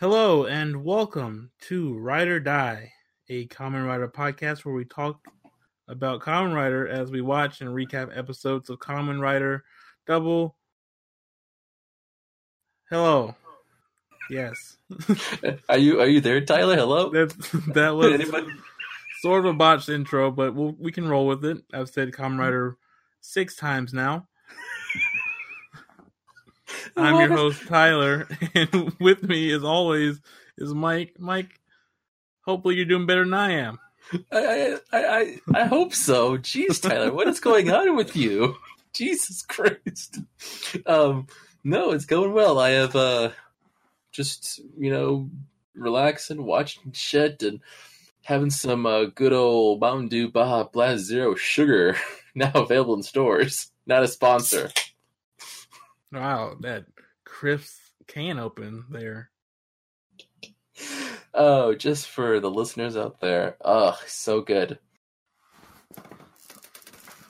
[0.00, 2.90] Hello and welcome to Ride or Die,
[3.28, 5.28] a Kamen Rider podcast where we talk
[5.88, 9.62] about Kamen Rider as we watch and recap episodes of Kamen Rider
[10.06, 10.56] Double.
[12.88, 13.36] Hello.
[14.30, 14.78] Yes.
[15.68, 16.76] Are you are you there, Tyler?
[16.76, 17.10] Hello.
[17.12, 17.34] That
[17.74, 18.54] that was Anybody?
[19.20, 21.58] sort of a botched intro, but we'll, we can roll with it.
[21.74, 22.78] I've said Kamen Rider
[23.20, 24.28] six times now.
[26.96, 30.20] I'm your host Tyler, and with me, as always,
[30.58, 31.14] is Mike.
[31.18, 31.60] Mike,
[32.44, 33.78] hopefully you're doing better than I am.
[34.32, 36.36] I, I I I hope so.
[36.38, 38.56] Jeez, Tyler, what is going on with you?
[38.92, 40.18] Jesus Christ.
[40.86, 41.28] Um,
[41.62, 42.58] no, it's going well.
[42.58, 43.30] I have uh,
[44.10, 45.30] just you know,
[45.74, 47.60] relaxing, watching shit, and
[48.24, 51.96] having some uh, good old Mountain Dew Baja Blast Zero sugar
[52.34, 53.70] now available in stores.
[53.86, 54.70] Not a sponsor.
[56.12, 56.86] Wow, that
[57.24, 59.30] crisp can open there.
[61.32, 63.56] Oh, just for the listeners out there.
[63.64, 64.78] Oh, so good.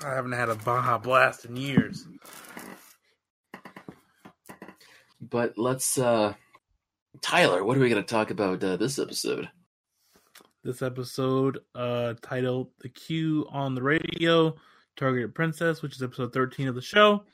[0.03, 2.07] I haven't had a Baja Blast in years.
[5.21, 6.35] But let's uh
[7.21, 9.51] Tyler, what are we going to talk about uh, this episode?
[10.65, 14.57] This episode, uh, titled "The Q on the Radio,"
[14.97, 17.25] Targeted Princess, which is episode 13 of the show,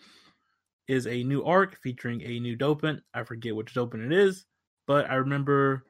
[0.89, 3.03] is a new arc featuring a new dopant.
[3.15, 4.47] I forget which dopant it is,
[4.87, 5.85] but I remember,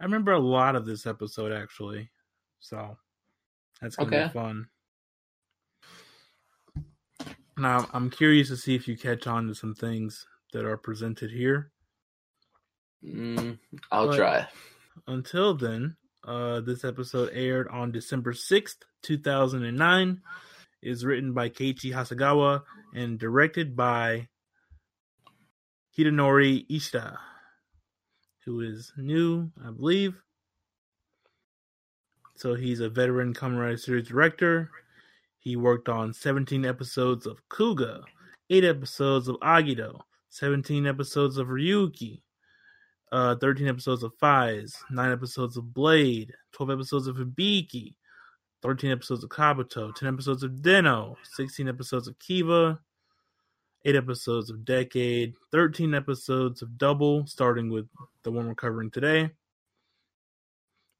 [0.00, 2.10] I remember a lot of this episode actually.
[2.60, 2.96] So
[3.80, 4.26] that's gonna Okay.
[4.26, 4.68] be fun.
[7.56, 11.30] Now I'm curious to see if you catch on to some things that are presented
[11.30, 11.72] here.
[13.02, 13.58] Mm,
[13.90, 14.48] I'll But- try.
[15.06, 20.22] Until then, uh, this episode aired on December 6th, 2009,
[20.82, 22.62] is written by Keiichi Hasegawa
[22.94, 24.28] and directed by
[25.96, 27.18] Hidenori Ishida,
[28.44, 30.14] who is new, I believe.
[32.36, 34.70] So he's a veteran Kamen Rider series director.
[35.38, 38.02] He worked on 17 episodes of Kuuga,
[38.50, 42.20] 8 episodes of Agito, 17 episodes of Ryuki,
[43.12, 47.94] uh, 13 episodes of Faiz, 9 episodes of Blade, 12 episodes of Hibiki,
[48.66, 52.80] 13 episodes of Kabuto, 10 episodes of Den-O, 16 episodes of Kiva,
[53.84, 57.86] 8 episodes of Decade, 13 episodes of Double, starting with
[58.24, 59.30] the one we're covering today,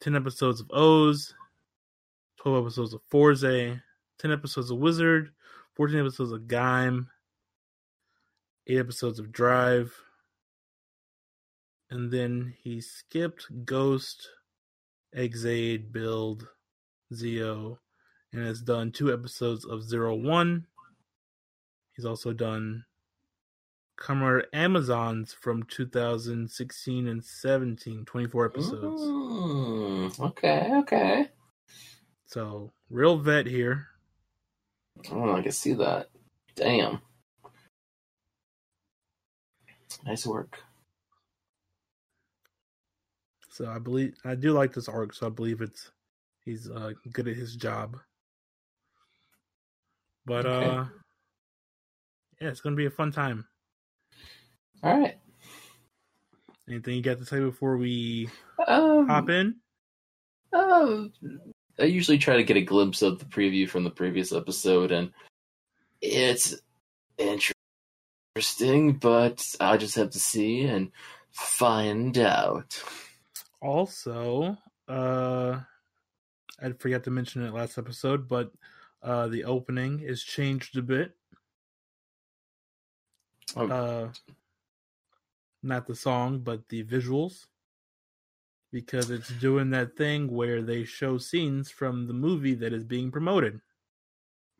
[0.00, 1.12] 10 episodes of OOO,
[2.36, 3.82] 12 episodes of Fourze, 10
[4.30, 5.32] episodes of Wizard,
[5.74, 7.08] 14 episodes of Gaim,
[8.68, 9.92] 8 episodes of Drive,
[11.90, 14.28] and then he skipped Ghost,
[15.12, 16.46] Ex-Aid, Build,
[17.14, 17.78] Zi-O,
[18.32, 20.66] and has done two episodes of Zero One.
[21.94, 22.84] He's also done
[23.98, 29.02] Kamen Amazons from 2016 and 17, 24 episodes.
[29.02, 31.28] Mm, okay, okay.
[32.26, 33.86] So, real vet here.
[35.10, 36.08] Oh, I can see that.
[36.54, 37.00] Damn.
[40.04, 40.58] Nice work.
[43.50, 45.90] So, I believe I do like this arc, so I believe it's
[46.46, 47.98] he's uh, good at his job.
[50.24, 50.66] But Okay.
[50.66, 50.84] uh
[52.40, 53.46] yeah, it's going to be a fun time.
[54.82, 55.18] All right.
[56.68, 58.28] Anything you got to say before we
[58.66, 59.56] Um, hop in?
[60.52, 61.12] um,
[61.78, 65.12] I usually try to get a glimpse of the preview from the previous episode, and
[66.02, 66.54] it's
[68.36, 70.90] interesting, but I'll just have to see and
[71.30, 72.82] find out.
[73.62, 74.58] Also,
[74.88, 75.60] uh
[76.62, 78.52] I forgot to mention it last episode, but
[79.02, 81.16] uh the opening is changed a bit.
[83.56, 83.68] Oh.
[83.68, 84.08] Uh
[85.62, 87.46] not the song, but the visuals.
[88.72, 93.10] Because it's doing that thing where they show scenes from the movie that is being
[93.10, 93.60] promoted.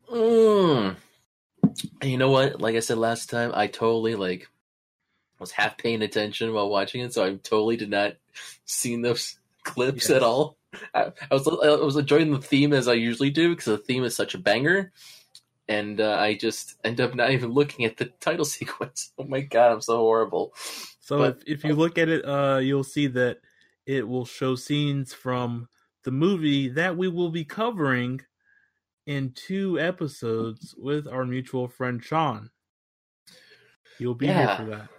[0.09, 0.95] Mm.
[2.01, 2.59] And you know what?
[2.61, 4.47] Like I said last time, I totally like
[5.39, 8.13] was half paying attention while watching it, so I totally did not
[8.65, 10.17] seen those clips Yes.
[10.17, 10.56] at all.
[10.93, 14.03] I, I was I was enjoying the theme as I usually do because the theme
[14.03, 14.91] is such a banger,
[15.67, 19.11] and uh, I just end up not even looking at the title sequence.
[19.17, 20.53] Oh my god, I'm so horrible.
[20.99, 23.39] So But- if, if you look at it, uh, you'll see that
[23.85, 25.67] it will show scenes from
[26.03, 28.21] the movie that we will be covering
[29.05, 32.49] in two episodes with our mutual friend Sean.
[33.99, 34.47] You'll be Yeah.
[34.47, 34.89] here for that.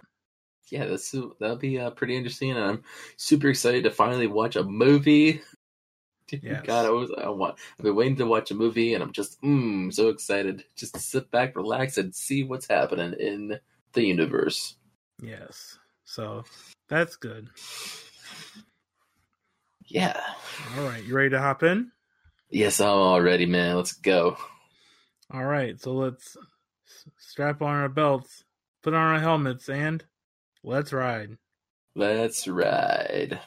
[0.71, 2.83] Yeah, that's that'll be uh, pretty interesting, and I'm
[3.17, 5.41] super excited to finally watch a movie.
[6.29, 6.65] Dear Yes.
[6.65, 9.41] God, I was I want I've been waiting to watch a movie, and I'm just
[9.41, 13.59] mm, so excited just to sit back, relax, and see what's happening in
[13.93, 14.75] the universe.
[15.21, 15.77] Yes.
[16.05, 16.43] So
[16.87, 17.49] that's good.
[19.85, 20.19] Yeah.
[20.77, 21.91] All right, you ready to hop in?
[22.49, 23.75] Yes, I'm all ready, man.
[23.75, 24.37] Let's go.
[25.31, 26.37] All right, so let's
[27.17, 28.43] strap on our belts,
[28.81, 30.03] put on our helmets, and
[30.63, 31.37] let's ride.
[31.95, 33.39] Let's ride.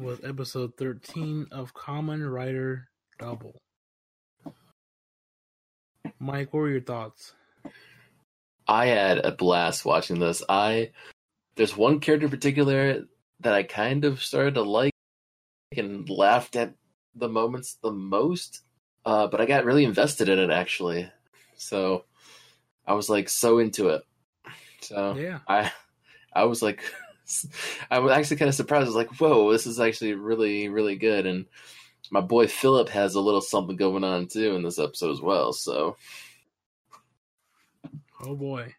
[0.00, 3.56] Was episode 13 of Kamen Rider Double.
[6.20, 7.32] Mike, what were your thoughts?
[8.68, 10.42] I had a blast watching this.
[10.48, 10.92] I
[11.56, 13.06] there's one character in particular
[13.40, 14.92] that I kind of started to like
[15.76, 16.74] and laughed at
[17.16, 18.62] the moments the most,
[19.04, 21.10] uh, but I got really invested in it actually.
[21.56, 22.04] So
[22.86, 24.02] I was like so into it.
[24.80, 25.40] So Yeah.
[25.48, 25.72] I
[26.32, 26.84] I was like
[27.90, 28.84] I was actually kind of surprised.
[28.84, 31.46] I was like, "Whoa, this is actually really really good." And
[32.10, 35.52] my boy Philip has a little something going on too in this episode as well.
[35.52, 35.96] So
[38.20, 38.74] Oh boy.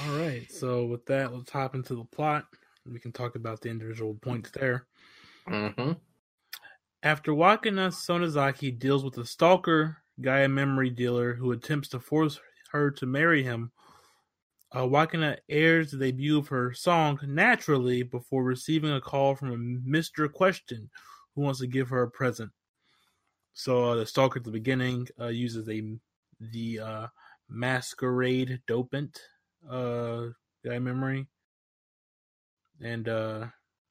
[0.00, 2.46] All right, so with that, let's hop into the plot.
[2.86, 4.86] We can talk about the individual points there.
[5.46, 5.98] mhm.
[7.02, 12.40] After Wakana Sonozaki deals with a stalker, Gaia memory dealer who attempts to force
[12.72, 13.72] her to marry him,
[14.72, 19.56] uh, Wakana airs the debut of her song naturally before receiving a call from a
[19.56, 20.32] Mr.
[20.32, 20.90] Question
[21.34, 22.50] who wants to give her a present.
[23.52, 25.82] So uh, the stalker at the beginning uh, uses a
[26.52, 27.06] the uh,
[27.48, 29.18] masquerade dopant
[29.68, 30.28] uh,
[30.64, 31.26] Gaia memory,
[32.80, 33.46] and uh,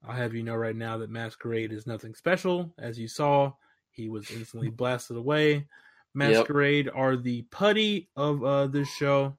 [0.07, 2.73] I'll have you know right now that Masquerade is nothing special.
[2.77, 3.53] As you saw,
[3.91, 5.67] he was instantly blasted away.
[6.13, 9.37] Masquerade are the putty of uh, this show.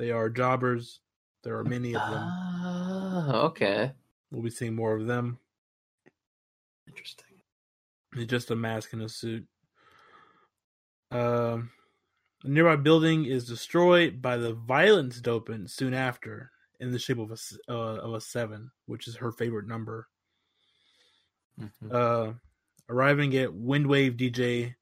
[0.00, 1.00] They are jobbers.
[1.44, 2.22] There are many of them.
[2.22, 3.92] Ah, okay.
[4.30, 5.38] We'll be seeing more of them.
[6.88, 7.26] Interesting.
[8.16, 9.46] It's just a mask and a suit.
[11.10, 11.70] Um,
[12.42, 16.50] a nearby building is destroyed by the violence dopant soon after,
[16.80, 17.36] in the shape of a
[17.70, 20.08] uh, of a seven, which is her favorite number.
[21.60, 21.92] Mhm.
[21.92, 22.32] uh,
[22.88, 24.74] arriving at Windwave DJ,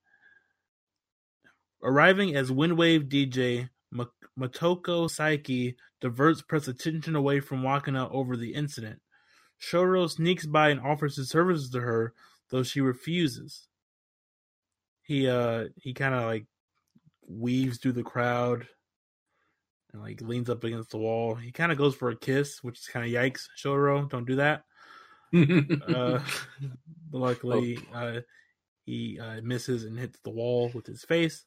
[1.83, 9.01] arriving as Windwave DJ, Motoko Saiki diverts press attention away from Wakana over the incident.
[9.61, 12.15] Shoro sneaks by and offers his services to her,
[12.51, 13.67] though she refuses.
[15.03, 16.47] He uh he kind of like
[17.27, 18.67] weaves through the crowd
[19.93, 21.35] and like leans up against the wall.
[21.35, 23.47] He kind of goes for a kiss, which is kind of yikes.
[23.63, 24.65] Shoro, don't do that.
[25.35, 26.21] Uh,
[27.13, 28.21] luckily, uh,
[28.87, 31.45] he uh, misses and hits the wall with his face.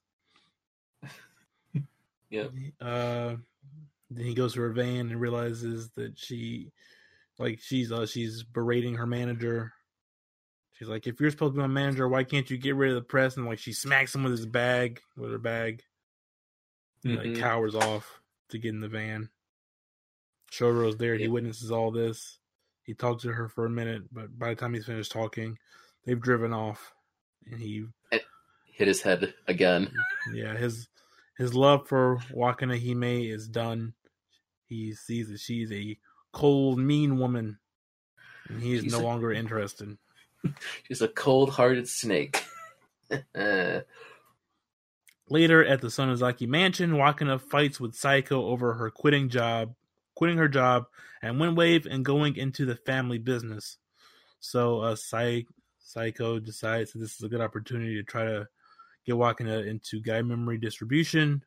[2.32, 2.52] Yep.
[2.82, 3.36] Uh,
[4.10, 6.72] then he goes to her van and realizes that she,
[7.38, 9.74] like, she's uh, she's berating her manager.
[10.74, 12.96] She's like, "If you're supposed to be my manager, why can't you get rid of
[12.96, 15.84] the press?" And like, she smacks him with his bag, with her bag.
[17.04, 18.20] He like cowers off
[18.50, 19.30] to get in the van.
[20.52, 21.16] Shoro's there.
[21.16, 21.30] He Yeah.
[21.30, 22.40] witnesses all this.
[22.84, 25.58] He talks to her for a minute, but by the time he's finished talking,
[26.06, 26.94] they've driven off.
[27.50, 27.86] And he,
[28.66, 29.92] Hit his head again.
[30.34, 30.88] yeah, his
[31.42, 33.94] his love for Wakana Hime is done.
[34.68, 35.98] He sees that she's a
[36.32, 37.58] cold, mean woman,
[38.48, 39.98] and he is She's no a- longer interested.
[40.88, 42.44] She's a cold-hearted snake.
[45.30, 49.74] Later at the Sonozaki mansion, Wakana fights with Saeko over her quitting job,
[50.16, 50.86] quitting her job,
[51.22, 53.78] and Windwave and going into the family business.
[54.40, 55.44] So, uh, Psy-
[55.86, 58.48] Saeko decides that this is a good opportunity to try to
[59.06, 61.44] get Wakana into Gaia memory distribution.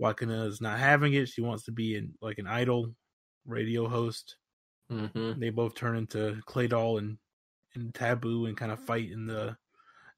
[0.00, 2.94] Wakana is not having it; she wants to be in like an idol
[3.46, 4.36] radio host.
[4.90, 5.38] mhm.
[5.38, 7.18] They both turn into Clay Doll and
[7.74, 9.56] and Taboo and kind of fight in the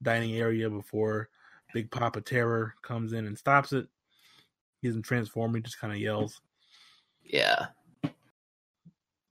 [0.02, 1.28] dining area before
[1.74, 3.86] Big Papa Terror comes in and stops it.
[4.80, 6.40] He doesn't transform; he just kind of yells.
[7.24, 7.66] Yeah.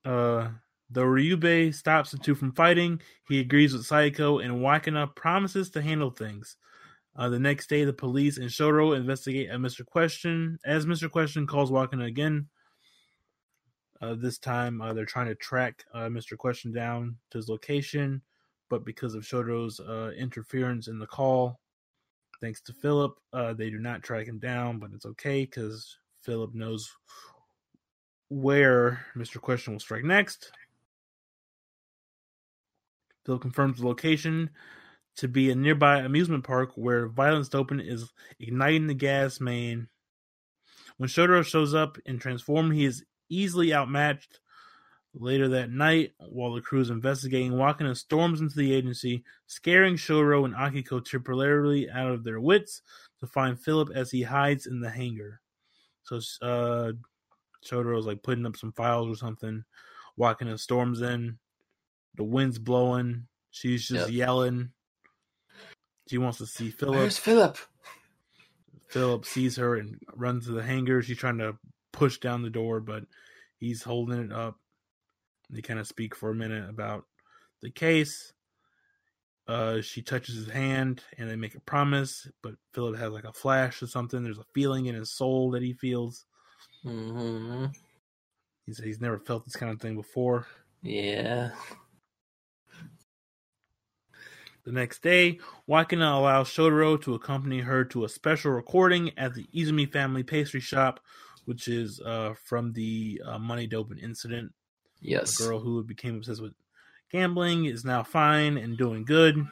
[0.05, 0.49] Uh,
[0.89, 5.81] though Ryubee stops the two from fighting, he agrees with Saeko, and Wakana promises to
[5.81, 6.57] handle things.
[7.15, 9.85] Uh, the next day, the police and Shoro investigate a Mr.
[9.85, 11.09] Question as Mr.
[11.09, 12.47] Question calls Wakana again.
[14.01, 16.37] Uh, this time, uh, they're trying to track uh, Mr.
[16.37, 18.21] Question down to his location,
[18.69, 21.59] but because of Shoro's uh, interference in the call,
[22.39, 24.79] thanks to Philip, uh, they do not track him down.
[24.79, 26.89] But it's okay because Philip knows
[28.29, 29.41] where Mr.
[29.41, 30.51] Question will strike next.
[33.25, 34.49] Phil confirms the location
[35.17, 39.87] to be a nearby amusement park where Violence Dopant is igniting the gas main.
[40.97, 44.39] When Shotaro shows up and transformed, he is easily outmatched.
[45.15, 50.45] Later that night, while the crew is investigating, Wakana storms into the agency, scaring Shoro
[50.45, 52.83] and Akiko temporarily out of their wits
[53.19, 55.41] to find Philip as he hides in the hangar.
[56.03, 56.91] So uh,
[57.63, 59.63] is like putting up some files or something.
[60.19, 61.39] Wakana storms in.
[62.15, 63.27] The wind's blowing.
[63.51, 64.15] She's just Yep.
[64.15, 64.71] yelling.
[66.09, 66.95] She wants to see Philip.
[66.95, 67.57] Where's Philip?
[68.87, 71.03] Philip sees her and runs to the hangar.
[71.03, 71.55] She's trying to
[71.91, 73.03] push down the door, but
[73.59, 74.55] he's holding it up.
[75.51, 77.05] They kind of speak for a minute about
[77.61, 78.33] the case.
[79.47, 83.33] Uh, she touches his hand and they make a promise, but Philip has like a
[83.33, 84.23] flash or something.
[84.23, 86.25] There's a feeling in his soul that he feels.
[86.81, 87.65] hmm
[88.65, 90.47] He said he's never felt this kind of thing before.
[90.81, 91.51] Yeah.
[94.69, 99.47] The next day, Wakana allows Shotaro to accompany her to a special recording at the
[99.51, 100.99] Izumi family pastry shop,
[101.45, 104.53] which is uh, from the uh, money Dopant incident.
[105.01, 105.39] Yes.
[105.39, 106.53] A girl who became obsessed with
[107.11, 109.43] gambling is now fine and doing good.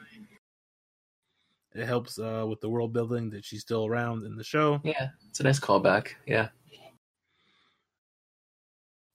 [1.74, 4.80] It helps uh, with the world building that she's still around in the show.
[4.84, 5.08] Yeah.
[5.30, 6.10] It's a nice callback.
[6.26, 6.50] Yeah.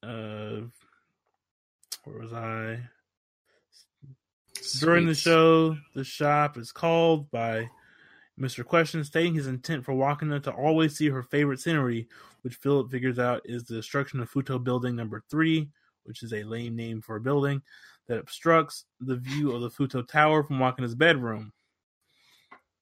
[0.06, 0.64] Uh,
[2.04, 2.90] where was I?
[4.80, 7.70] During the show, the shop is called by
[8.40, 8.66] Mr.
[8.66, 12.08] Question, stating his intent for Wakana to always see her favorite scenery,
[12.42, 15.70] which Philip figures out is the destruction of Futo Building Number 3,
[16.04, 17.62] which is a lame name for a building
[18.08, 21.52] that obstructs the view of the Futo Tower from Wakana's bedroom.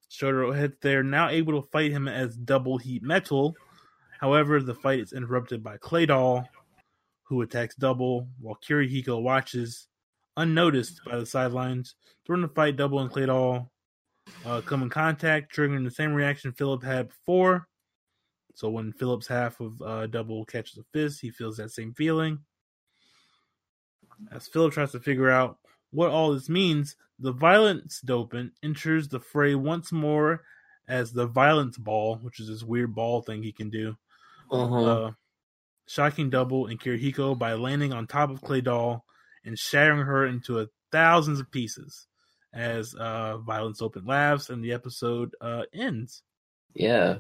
[0.10, 3.56] Shotaro heads there, now able to fight him as Double Heat Metal.
[4.20, 6.46] However, the fight is interrupted by Claydol,
[7.24, 9.88] who attacks Double, while Kirihiko watches
[10.42, 11.96] unnoticed by the sidelines.
[12.26, 13.68] During the fight, Double and Claydol
[14.46, 17.68] uh, come in contact, triggering the same reaction Philip had before.
[18.56, 22.40] So when Philip's half of uh, Double catches a fist, he feels that same feeling.
[24.32, 25.58] As Philip tries to figure out
[25.92, 30.44] what all this means, the violence dopant enters the fray once more
[30.88, 33.96] as the violence ball, which is this weird ball thing he can do
[34.52, 34.86] Uh-huh.
[34.86, 35.12] uh,
[35.88, 39.06] shocking double and Kirihiko by landing on top of Clay Doll
[39.46, 42.08] and shattering her into a thousands of pieces
[42.54, 46.22] as uh, Violence Open laughs and the episode uh, ends.
[46.74, 47.18] Yeah.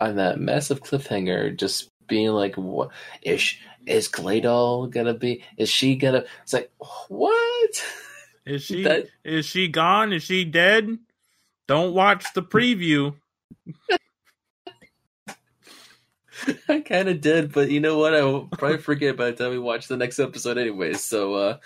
[0.00, 2.90] On that massive cliffhanger, just being like, "What
[3.22, 3.54] is
[3.86, 5.44] is Claydol gonna be?
[5.58, 6.70] Is she gonna?" It's like,
[7.08, 7.84] what?
[8.46, 10.14] Is she That- is she gone?
[10.14, 10.98] Is she dead?
[11.68, 13.14] Don't watch the preview.
[16.68, 18.14] I kind of did, but you know what?
[18.14, 21.02] I will probably forget by the time we watch the next episode, anyways.
[21.04, 21.56] So uh,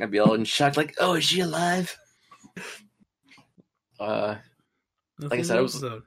[0.00, 1.96] I'd be all in shock, like, "Oh, is she alive?"
[4.00, 4.36] Uh,
[5.18, 6.02] Like I said, I was- episode.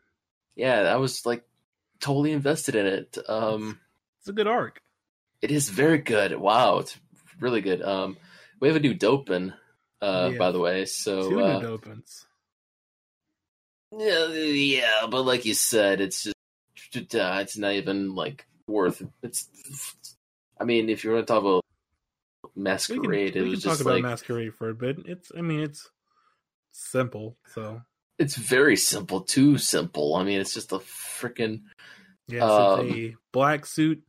[0.56, 1.44] yeah, I was like
[2.00, 3.18] totally invested in it.
[3.28, 3.80] Um,
[4.20, 4.82] It's a good arc.
[5.42, 6.36] it is very good.
[6.38, 6.98] Wow, it's
[7.40, 7.82] really good.
[7.82, 8.18] Um,
[8.60, 9.54] we have a new Dopant,
[10.02, 10.38] uh, Yeah.
[10.38, 10.86] by the way.
[10.86, 12.26] So Two uh, new opens.
[13.98, 16.36] Yeah, yeah, but like you said, it's just
[16.98, 19.02] uh, it's not even like worth.
[19.24, 19.48] It's.
[20.60, 21.64] I mean, if you want to talk about
[22.44, 24.98] We can, masquerade, we it can talk about like Masquerade for a bit.
[25.06, 25.90] It's I mean it's
[26.72, 27.82] simple, so
[28.18, 30.16] it's very simple, too simple.
[30.16, 31.62] I mean, it's just a freaking
[32.28, 34.04] Yes, Um, a black suit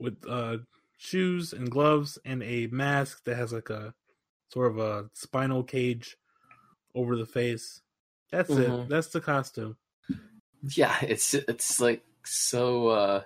[0.00, 0.58] with uh,
[0.96, 3.94] shoes and gloves and a mask that has like a
[4.52, 6.16] sort of a spinal cage
[6.94, 7.80] over the face.
[8.32, 8.68] That's it.
[8.68, 8.88] Mhm.
[8.88, 9.76] That's the costume.
[10.62, 10.96] yeah.
[11.02, 12.88] It's it's like so.
[12.88, 13.22] uh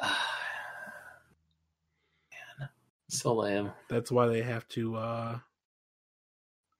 [2.58, 2.68] Man,
[3.08, 3.72] so lame.
[3.88, 5.38] That's why they have to uh,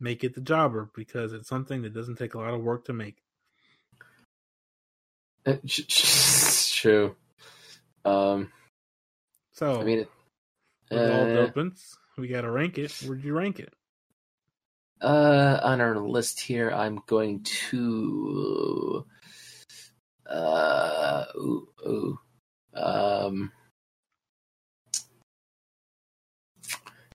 [0.00, 2.92] make it the jobber because it's something that doesn't take a lot of work to
[2.92, 3.16] make.
[5.44, 7.14] It's true.
[8.04, 8.50] Um,
[9.52, 10.08] So I mean, it,
[10.90, 12.92] uh, dopants, we got to rank it.
[13.06, 13.72] Where'd you rank it?
[15.00, 19.04] Uh, on our list here, I'm going to.
[20.28, 22.18] Uh, ooh, ooh,
[22.74, 23.52] um,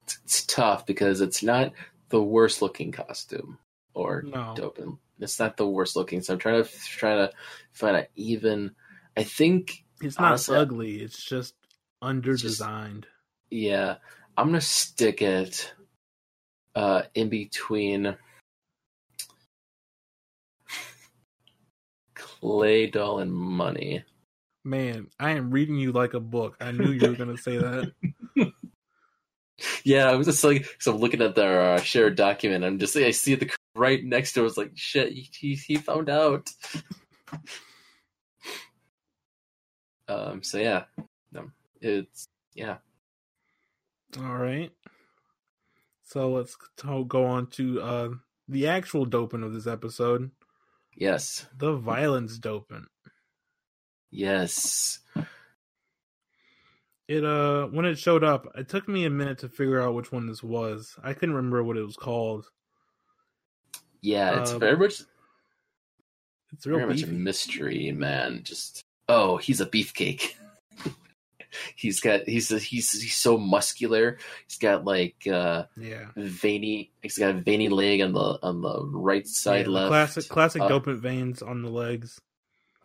[0.03, 1.71] it's, it's tough because it's not
[2.09, 3.57] the worst looking costume
[3.93, 4.73] or No.
[5.19, 7.33] It's not the worst looking, so I'm trying to trying to
[7.71, 8.75] find an even.
[9.15, 11.01] I think, It's not Honestly, ugly.
[11.01, 11.55] It's just
[12.03, 13.07] under designed.
[13.49, 13.95] yeah,
[14.37, 15.73] I'm gonna stick it
[16.75, 18.15] uh in between
[22.47, 24.03] clay doll and money.
[24.63, 26.55] Man, I am reading you like a book.
[26.61, 27.91] I knew you were going to say that.
[29.83, 32.63] Yeah, I was just like, so I'm looking at their uh, shared document.
[32.63, 34.43] I'm just, I see the right next to it.
[34.43, 36.47] I was like, shit, he, he, he found out.
[40.07, 40.43] um.
[40.43, 40.83] So yeah,
[41.31, 41.49] no,
[41.81, 42.77] it's yeah.
[44.19, 44.69] All right.
[46.03, 46.55] So let's
[47.07, 48.09] go on to uh,
[48.47, 50.29] the actual dopant of this episode
[50.97, 51.45] Yes.
[51.55, 52.85] the violence dopant.
[54.09, 54.99] Yes.
[57.07, 60.11] It uh when it showed up, it took me a minute to figure out which
[60.11, 60.95] one this was.
[61.03, 62.49] I couldn't remember what it was called.
[64.01, 65.01] Yeah, it's Um, very much
[66.51, 68.41] It's real very much a mystery, man.
[68.43, 70.33] Just oh, he's a beefcake.
[71.75, 74.17] he's got he's he's he's so muscular.
[74.47, 76.07] He's got like uh Yeah.
[76.15, 76.91] veiny.
[77.01, 79.87] He's got a veiny leg on the on the right Yeah, side, the left.
[79.87, 82.19] classic classic Uh, dopant veins on the legs.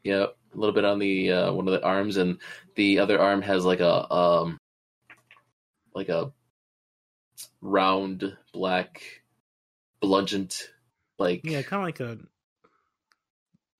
[0.04, 2.38] Yeah, a little bit on the uh, one of the arms, and
[2.74, 4.58] the other arm has like a um
[5.94, 6.32] like a
[7.60, 9.02] round black
[10.00, 10.56] bludgeoned
[11.18, 12.18] like Yeah, kind of like a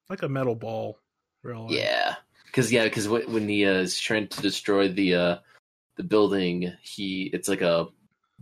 [0.09, 0.99] like a metal ball.
[1.43, 1.75] Real life.
[1.75, 2.15] yeah
[2.53, 5.37] because yeah because when he uh, is trying to destroy the uh
[5.97, 7.87] the building he it's like a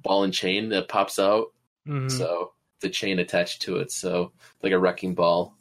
[0.02, 1.46] ball and chain that pops out
[1.88, 2.10] Mhm.
[2.10, 5.54] so the chain attached to it so like a wrecking ball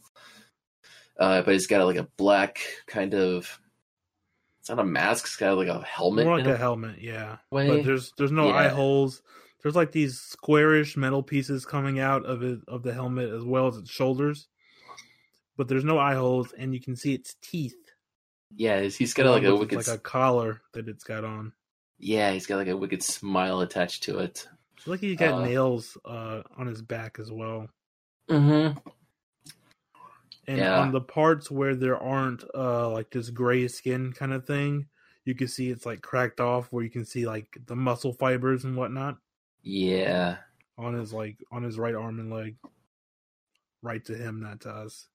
[1.19, 3.59] uh but he's got like a black kind of
[4.59, 7.37] it's not a mask it's got like a helmet More like a helmet, yeah.
[7.51, 7.67] way.
[7.69, 9.21] But there's there's no eye holes.
[9.63, 13.67] There's like these squarish metal pieces coming out of it of the helmet as well
[13.67, 14.47] as its shoulders.
[15.57, 17.75] But there's no eye holes, and you can see its teeth.
[18.55, 21.53] Yeah he's, got like a wicked like a collar that it's got on.
[21.97, 25.45] yeah he's got like a wicked smile attached to it It's like he's got Uh,
[25.45, 27.67] nails uh, on his back as well.
[28.29, 28.77] mm-hmm
[30.47, 30.79] And Yeah.
[30.79, 34.87] on the parts where there aren't uh like this gray skin kind of thing,
[35.25, 38.63] you can see it's like cracked off where you can see like the muscle fibers
[38.65, 39.17] and whatnot
[39.61, 40.37] yeah
[40.77, 42.55] on his like on his right arm and leg.
[43.81, 45.07] Right to him, not to us.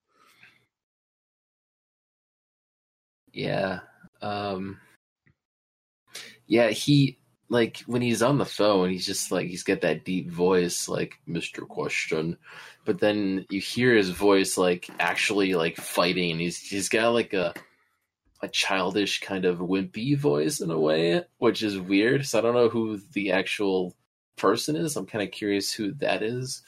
[3.34, 3.80] Yeah.
[4.22, 4.80] Um
[6.46, 7.18] Yeah, he
[7.50, 11.18] like when he's on the phone, he's just like he's got that deep voice like
[11.28, 11.66] Mr.
[11.68, 12.38] Question.
[12.84, 17.32] But then you hear his voice like actually like fighting and he's he's got like
[17.34, 17.54] a
[18.42, 22.26] a childish kind of wimpy voice in a way, which is weird.
[22.26, 23.94] So I don't know who the actual
[24.36, 24.96] person is.
[24.96, 26.62] I'm kind of curious who that is.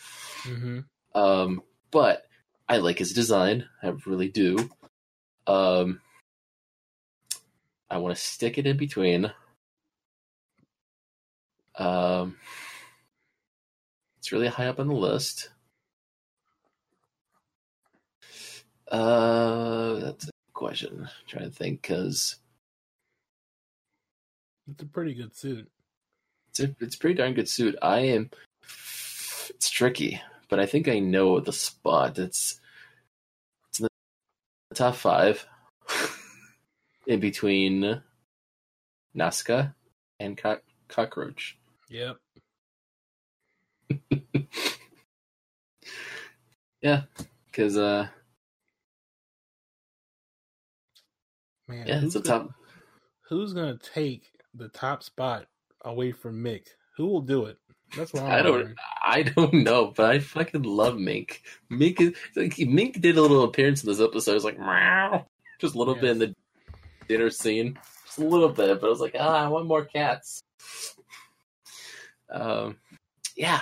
[0.44, 0.80] Mm-hmm.
[1.18, 2.24] Um, but
[2.68, 3.66] I like his design.
[3.82, 4.70] I really do.
[5.46, 6.00] Um,
[7.90, 9.32] I want to stick it in between.
[11.78, 12.36] Um,
[14.18, 15.50] it's really high up on the list.
[18.90, 21.02] Uh, that's a question.
[21.02, 22.36] I'm trying to think because
[24.70, 25.68] It's a pretty good suit.
[26.50, 27.76] it's a, it's a pretty darn good suit.
[27.82, 28.30] I am.
[29.50, 32.18] It's tricky, but I think I know the spot.
[32.18, 32.60] It's
[33.68, 33.88] it's in
[34.70, 35.46] the top five,
[37.06, 38.02] in between
[39.16, 39.74] Nazca
[40.20, 41.56] and Co- Cockroach.
[41.88, 42.16] Yep.
[46.82, 47.02] Yeah,
[47.46, 48.06] because uh,
[51.68, 52.50] Man, yeah, it's a top.
[53.28, 55.46] Who's gonna take the top spot
[55.84, 56.66] away from Mick?
[56.96, 57.56] Who will do it?
[57.96, 58.52] That's what I'm I don't.
[58.52, 58.74] wondering.
[59.04, 61.38] I don't know, but I fucking love Mick.
[61.72, 64.32] Mick is like Mick did a little appearance in this episode.
[64.32, 65.26] I was like, meow,
[65.60, 66.34] just a little bit in the
[67.08, 68.80] dinner scene, just a little bit.
[68.80, 70.42] But I was like, ah, I want more cats.
[72.30, 72.76] Um,
[73.36, 73.60] yeah,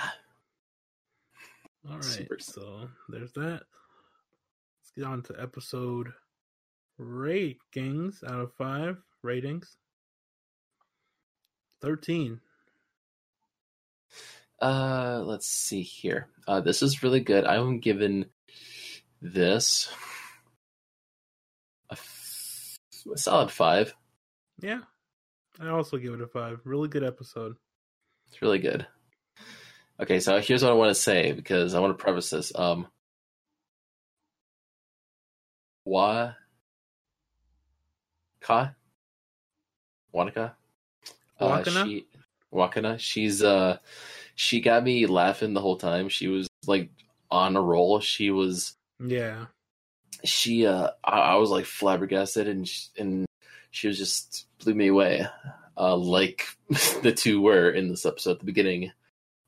[1.87, 2.39] All right, Super.
[2.39, 3.61] so there's that.
[4.81, 6.13] Let's get on to episode
[6.97, 9.77] ratings out of five ratings.
[11.81, 12.39] Thirteen.
[14.61, 16.27] Uh, let's see here.
[16.47, 17.45] Uh, this is really good.
[17.45, 18.25] I'm giving
[19.21, 19.89] this
[21.89, 21.97] a,
[23.13, 23.93] a solid five.
[24.61, 24.81] Yeah,
[25.59, 26.59] I also give it a five.
[26.63, 27.55] Really good episode.
[28.27, 28.85] It's really good.
[29.99, 32.51] Okay, so here's what I want to say because I want to preface this.
[32.53, 32.87] Um,
[35.85, 36.33] Wa
[38.41, 38.73] Ka
[40.13, 40.53] Wanaka
[41.39, 41.85] uh, Wakana?
[41.85, 42.07] she
[42.53, 43.77] Wakana she's uh
[44.35, 46.09] she got me laughing the whole time.
[46.09, 46.89] She was like
[47.29, 47.99] on a roll.
[47.99, 49.45] She was Yeah,
[50.23, 53.25] she uh I, I was like flabbergasted and she, and
[53.71, 55.27] she was just blew me away
[55.77, 56.45] uh like
[57.01, 58.91] the two were in this episode at the beginning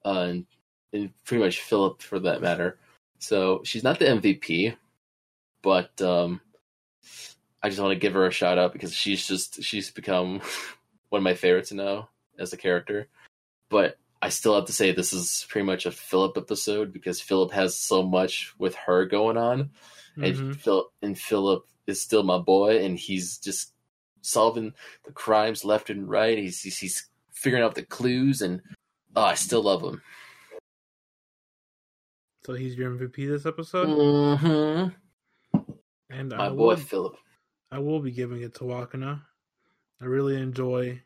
[0.06, 0.46] uh and,
[0.94, 2.78] and pretty much Philip for that matter.
[3.20, 4.76] So she's not the MVP
[5.62, 6.42] but um
[7.62, 10.42] I just want to give her a shout out because she's just she's become
[11.10, 13.08] one of my favorites now as a character.
[13.70, 17.52] But I still have to say this is pretty much a Philip episode because Philip
[17.52, 19.70] has so much with her going on
[20.18, 20.24] Mhm.
[20.40, 23.74] and Philip and Philip is still my boy, and he's just
[24.22, 24.74] solving
[25.06, 26.38] the crimes left and right.
[26.38, 28.62] He's he's, he's figuring out the clues, and
[29.16, 30.02] oh, I still love him.
[32.46, 35.60] So he's your MVP this episode, Mm-hmm.
[36.10, 37.16] and My I boy will, Philip.
[37.72, 39.22] I will be giving it to Wakana.
[40.02, 41.02] I really enjoy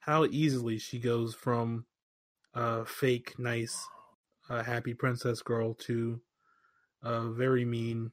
[0.00, 1.86] how easily she goes from
[2.56, 3.76] a fake, nice,
[4.50, 6.20] uh, happy princess girl to
[7.02, 8.10] a very mean,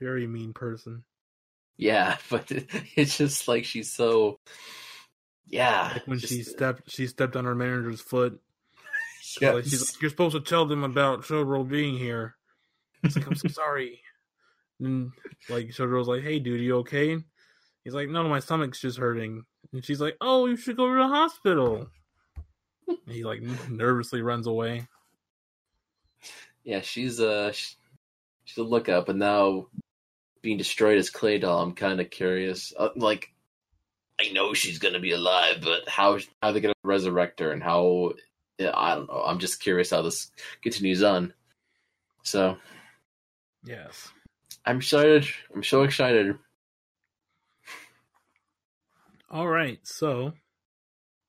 [0.00, 1.04] very mean person.
[1.78, 2.50] Yeah, but
[2.96, 4.38] it's just like she's so.
[5.48, 8.40] Yeah, Like when just- she stepped, she stepped on her manager's foot.
[9.40, 9.54] yes.
[9.54, 12.34] Like she's like, "You're supposed to tell them about Showgirl being here."
[13.04, 14.00] It's like, "I'm so sorry."
[14.80, 15.12] And
[15.48, 17.16] like Showgirl's like, "Hey, dude, you okay?"
[17.84, 20.98] He's like, "No, my stomach's just hurting." And she's like, "Oh, you should go to
[21.00, 21.86] the hospital."
[23.08, 24.86] He like nervously runs away.
[26.64, 27.74] yeah, she's a sh-
[28.44, 29.66] she's a look up, and now
[30.42, 31.62] being destroyed as clay doll.
[31.62, 32.72] I'm kind of curious.
[32.76, 33.32] Uh, like,
[34.20, 37.62] I know she's gonna be alive, but how how are they gonna resurrect her, and
[37.62, 38.12] how?
[38.58, 39.22] Yeah, I don't know.
[39.26, 40.30] I'm just curious how this
[40.62, 41.32] continues on.
[42.22, 42.56] So
[43.64, 44.08] Yes.
[44.64, 45.26] I'm excited.
[45.54, 46.36] I'm so excited.
[49.30, 49.78] All right.
[49.84, 50.32] So,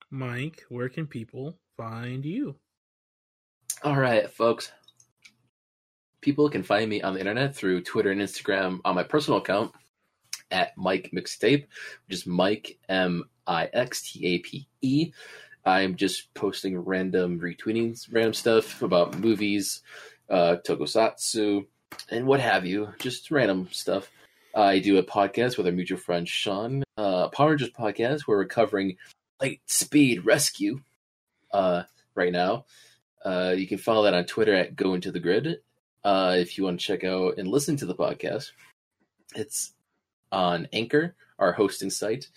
[0.10, 2.56] Mike, where can people find you?
[3.84, 4.72] All right, folks.
[6.22, 9.74] People can find me on the internet through Twitter and Instagram on my personal account
[10.50, 11.66] at Mike Mixtape,
[12.08, 15.12] which is Mike M I X T A P E.
[15.66, 19.82] I'm just posting random retweeting random stuff about movies,
[20.30, 21.66] uh, tokusatsu,
[22.10, 22.94] and what have you.
[23.00, 24.10] Just random stuff.
[24.56, 28.46] I do a podcast with our mutual friend Sean, uh, Power Rangers podcast, where we're
[28.46, 28.98] covering
[29.42, 30.82] Light Speed Rescue
[31.52, 31.84] uh,
[32.16, 32.66] right now.
[33.24, 35.60] Uh, you can follow that on Twitter at Go Into the Grid.
[36.04, 38.52] Uh, if you want to check out and listen to the podcast,
[39.36, 39.74] it's
[40.32, 42.30] on Anchor, our hosting site,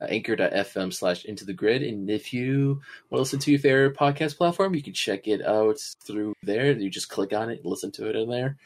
[0.00, 1.82] uh, anchor.fm slash into the grid.
[1.82, 5.44] And if you want to listen to your favorite podcast platform, you can check it
[5.44, 6.72] out through there.
[6.72, 8.56] You just click on it and listen to it in there.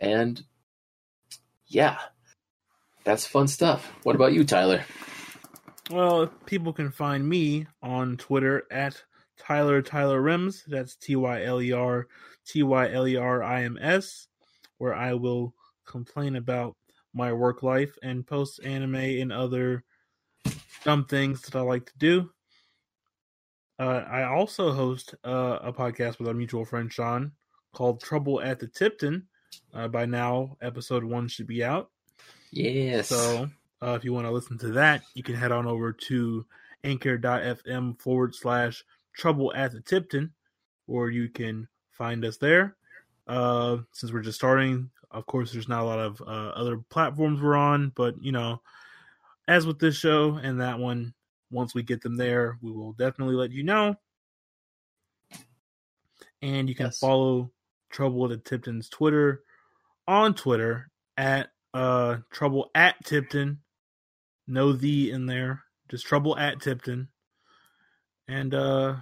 [0.00, 0.42] And
[1.68, 1.98] yeah,
[3.04, 3.90] that's fun stuff.
[4.02, 4.84] What about you, Tyler?
[5.90, 9.00] Well, people can find me on Twitter at
[9.38, 10.64] Tyler Tyler Rims.
[10.66, 12.08] That's T Y L E R
[12.44, 14.26] T Y L E R I M S,
[14.78, 15.54] where I will
[15.86, 16.76] complain about
[17.14, 19.84] my work life and post anime and other
[20.84, 22.30] dumb things that I like to do.
[23.78, 27.32] Uh, I also host uh, a podcast with our mutual friend Sean
[27.72, 29.28] called Trouble at the Tipton.
[29.72, 31.90] Uh, by now, episode one should be out.
[32.50, 33.08] Yes.
[33.08, 33.48] So
[33.86, 36.44] uh, if you want to listen to that, you can head on over to
[36.84, 40.32] anchor.fm forward slash trouble at the Tipton,
[40.86, 42.76] or you can find us there.
[43.28, 47.40] Uh, since we're just starting, of course, there's not a lot of uh, other platforms
[47.40, 48.60] we're on, but you know,
[49.48, 51.14] as with this show and that one,
[51.50, 53.94] once we get them there, we will definitely let you know.
[56.42, 56.98] And you can Yes.
[56.98, 57.52] follow
[57.90, 59.42] Trouble at the Tipton's Twitter
[60.08, 63.60] on Twitter at uh trouble at Tipton.
[64.46, 65.62] No the in there.
[65.90, 67.08] Just trouble at Tipton.
[68.28, 68.96] And uh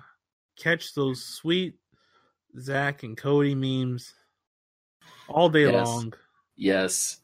[0.57, 1.75] catch those sweet
[2.59, 4.15] Zach and Cody memes
[5.29, 5.87] all day Yes.
[5.87, 6.13] long.
[6.57, 7.21] Yes,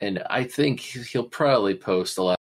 [0.00, 2.38] and I think he'll probably post a lot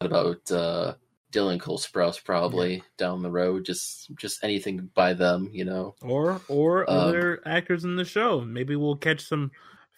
[0.00, 0.94] about uh,
[1.32, 3.64] Dylan Cole Sprouse probably down the road.
[3.64, 5.94] Just just anything by them, you know.
[6.02, 8.40] Or or Um, other actors in the show.
[8.40, 9.52] Maybe we'll catch some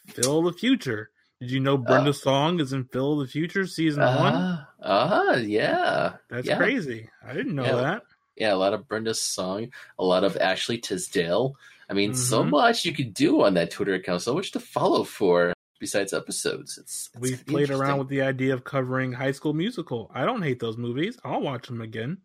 [0.09, 1.11] Phil the Future.
[1.40, 4.33] Did you know Brenda Uh, Song is in Phil of the Future season one?
[4.35, 6.57] Ah, ah, yeah, That's yeah.
[6.57, 7.09] crazy.
[7.24, 7.77] I didn't know Yeah.
[7.77, 8.03] that.
[8.37, 8.55] yeah.
[8.55, 11.55] A lot of Brenda's song, a lot of Ashley Tisdale.
[11.88, 12.51] I mean, so Mhm.
[12.51, 14.22] much you could do on that Twitter account.
[14.22, 16.77] So much to follow for besides episodes.
[16.77, 20.11] It's, it's We've played around with the idea of covering High School Musical.
[20.12, 21.18] I don't hate those movies.
[21.24, 22.18] I'll watch them again.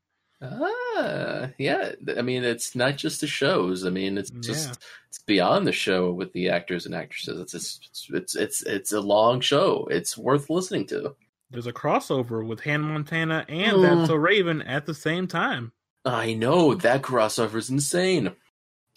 [0.43, 1.93] Ah, yeah.
[2.17, 3.86] I mean, it's not just the shows.
[3.86, 4.75] I mean, it's just Yeah.
[5.08, 7.39] it's beyond the show with the actors and actresses.
[7.39, 9.88] It's it's it's it's it's a long show.
[9.89, 11.15] It's worth listening to.
[11.49, 13.82] There's a crossover with Hannah Montana and Mm.
[13.99, 15.71] That's So Raven at the same time.
[16.03, 18.32] I know that crossover is insane.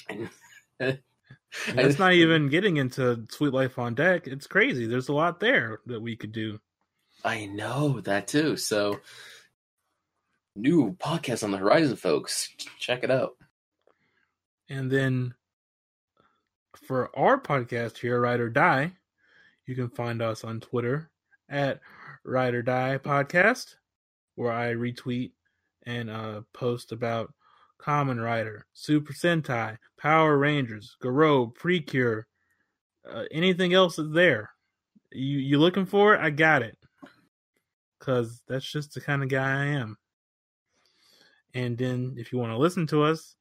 [0.08, 0.28] And
[1.74, 4.26] that's not even getting into Sweet Life on Deck.
[4.26, 4.86] It's crazy.
[4.86, 6.58] There's a lot there that we could do.
[7.24, 8.56] I know that too.
[8.56, 9.00] So,
[10.56, 12.48] new podcast on the horizon, folks.
[12.78, 13.36] Check it out.
[14.68, 15.34] And then
[16.86, 18.92] for our podcast here, Ride or Die,
[19.66, 21.10] you can find us on Twitter
[21.48, 21.80] at
[22.24, 23.76] Ride or Die Podcast,
[24.34, 25.32] where I retweet
[25.84, 27.32] and uh, post about
[27.80, 32.26] Kamen Rider, Super Sentai, Power Rangers, Garo, Precure,
[33.08, 34.50] uh, anything else is there.
[35.12, 36.20] You you looking for it?
[36.20, 36.76] I got it.
[38.00, 39.96] Cause that's just the kind of guy I am.
[41.56, 43.34] And then if you want to listen to us,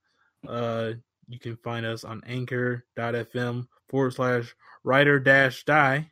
[0.48, 0.94] uh,
[1.28, 6.10] you can find us on anchor.fm forward slash writer dash die.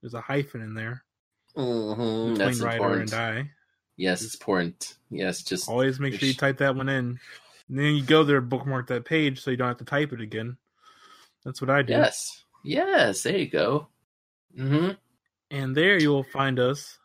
[0.00, 1.04] There's a hyphen in there.
[1.56, 2.34] Mm-hmm.
[2.34, 3.02] That's writer important.
[3.02, 3.50] and die.
[3.96, 4.96] Yes, it's important.
[5.10, 7.20] Yes, just Always make sure you type that one in.
[7.68, 10.20] And then you go there, bookmark that page so you don't have to type it
[10.20, 10.56] again.
[11.44, 11.92] That's what I do.
[11.92, 13.22] yes, yes.
[13.22, 13.86] There you go.
[14.58, 14.90] Mm-hmm.
[15.52, 16.98] And there you will find us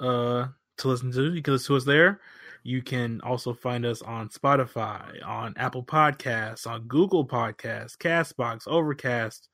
[0.00, 0.46] uh,
[0.78, 1.34] to listen to.
[1.34, 2.20] You can listen to us there.
[2.64, 9.48] You can also find us on Spotify, on Apple Podcasts, on Google Podcasts, Castbox, Overcast,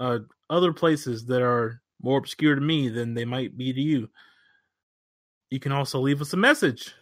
[0.00, 0.18] uh,
[0.50, 4.10] other places that are more obscure to me than they might be to you.
[5.50, 6.94] You can also leave us a message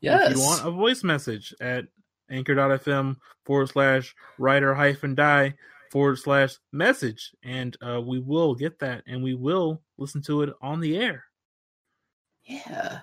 [0.00, 0.30] Yes.
[0.30, 1.86] if you want a voice message at
[2.30, 5.54] anchor.fm forward slash writer hyphen die
[5.90, 7.32] forward slash message.
[7.42, 11.24] And uh, we will get that and we will listen to it on the air.
[12.44, 13.00] Yeah.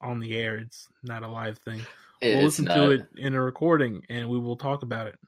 [0.00, 1.80] On the air, it's not a live thing.
[2.22, 5.18] We'll listen not, to it in a recording and we will talk about it.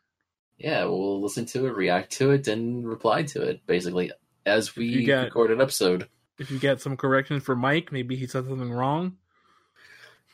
[0.57, 4.11] Yeah, we'll listen to it, react to it, and reply to it basically
[4.47, 6.09] as we got- record an episode.
[6.39, 9.17] If you get some corrections for Mike, maybe he said something wrong,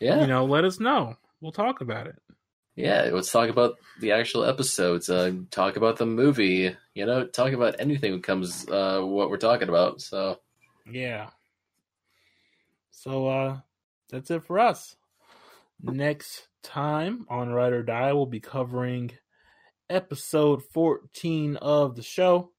[0.00, 0.20] Yeah.
[0.20, 1.16] you know, let us know.
[1.40, 2.16] We'll talk about it.
[2.76, 5.08] Yeah, let's talk about the actual episodes.
[5.08, 6.76] Uh, talk about the movie.
[6.94, 10.00] You know, talk about anything that comes uh, what we're talking about.
[10.00, 10.40] So
[10.90, 11.30] Yeah.
[12.90, 13.58] So uh
[14.14, 14.94] that's it for us.
[15.82, 19.10] Next time on Ride or Die, we'll be covering
[19.90, 22.52] episode 14 of the show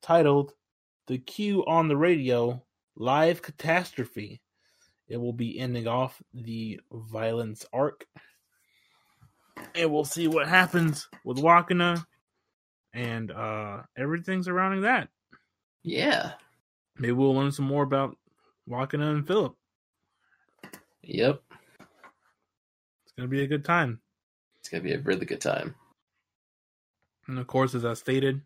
[0.00, 0.52] titled
[1.08, 2.62] The Q on the Radio
[2.94, 4.40] Live Catastrophe.
[5.08, 8.06] It will be ending off the violence arc.
[9.74, 12.04] And we'll see what happens with Wakana
[12.94, 15.08] and uh everything surrounding that.
[15.82, 16.34] yeah,
[16.96, 18.16] Maybe we'll learn some more about
[18.70, 19.54] Wakana and Philip.
[21.08, 21.40] Yep,
[21.80, 24.00] It's gonna be a good time.
[24.58, 25.74] it's gonna be a really good time.
[27.28, 28.40] And of course, as I stated,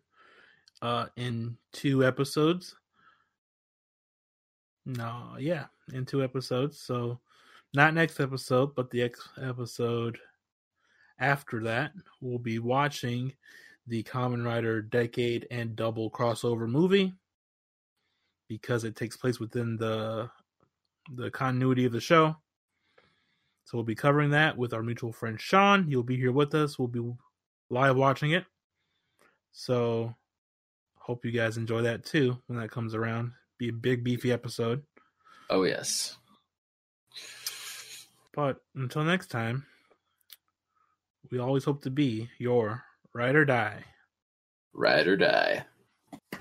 [0.81, 2.75] uh, in two episodes.
[4.85, 6.79] No, yeah, in two episodes.
[6.79, 7.19] So,
[7.73, 10.17] not next episode, but the ex- episode
[11.19, 13.33] after that, we'll be watching
[13.87, 17.13] the Kamen Rider Decade and Double crossover movie
[18.47, 20.29] because it takes place within the
[21.15, 22.35] the continuity of the show.
[23.65, 25.83] So we'll be covering that with our mutual friend Sean.
[25.85, 26.77] He'll be here with us.
[26.77, 27.13] We'll be
[27.69, 28.45] live watching it.
[29.53, 30.15] So
[30.97, 33.31] hope you guys enjoy that too when that comes around.
[33.57, 34.83] Be a big beefy episode.
[35.49, 36.15] Oh yes,
[38.33, 39.65] But until next time,
[41.29, 43.83] we always hope to be your ride or die.
[44.73, 45.65] ride or die.
[46.31, 46.39] Die.